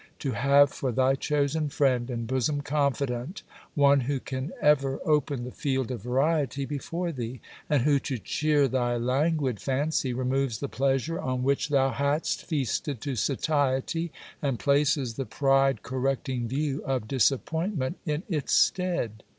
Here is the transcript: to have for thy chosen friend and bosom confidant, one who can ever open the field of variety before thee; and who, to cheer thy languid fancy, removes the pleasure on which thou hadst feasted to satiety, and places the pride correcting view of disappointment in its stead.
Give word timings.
to 0.17 0.31
have 0.31 0.71
for 0.71 0.91
thy 0.91 1.13
chosen 1.13 1.69
friend 1.69 2.09
and 2.09 2.25
bosom 2.25 2.61
confidant, 2.61 3.43
one 3.75 3.99
who 3.99 4.19
can 4.19 4.51
ever 4.59 4.99
open 5.05 5.43
the 5.43 5.51
field 5.51 5.91
of 5.91 6.01
variety 6.01 6.65
before 6.65 7.11
thee; 7.11 7.39
and 7.69 7.83
who, 7.83 7.99
to 7.99 8.17
cheer 8.17 8.67
thy 8.67 8.97
languid 8.97 9.59
fancy, 9.59 10.11
removes 10.11 10.57
the 10.59 10.67
pleasure 10.67 11.19
on 11.19 11.43
which 11.43 11.69
thou 11.69 11.91
hadst 11.91 12.43
feasted 12.43 12.99
to 12.99 13.15
satiety, 13.15 14.11
and 14.41 14.57
places 14.57 15.17
the 15.17 15.25
pride 15.27 15.83
correcting 15.83 16.47
view 16.47 16.83
of 16.83 17.07
disappointment 17.07 17.95
in 18.03 18.23
its 18.27 18.53
stead. 18.55 19.21